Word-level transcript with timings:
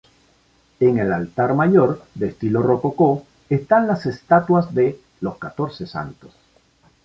En 0.79 0.97
el 0.97 1.13
altar 1.13 1.53
mayor, 1.53 2.01
de 2.15 2.29
estilo 2.29 2.63
rococó, 2.63 3.23
están 3.51 3.85
las 3.85 4.07
estatuas 4.07 4.73
de 4.73 4.99
los 5.19 5.37
catorce 5.37 5.85
santos. 5.85 6.31